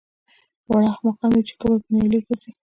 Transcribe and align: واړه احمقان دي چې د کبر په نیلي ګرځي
واړه 0.67 0.87
احمقان 0.93 1.31
دي 1.35 1.41
چې 1.47 1.53
د 1.55 1.59
کبر 1.61 1.79
په 1.83 1.89
نیلي 1.95 2.19
ګرځي 2.25 2.51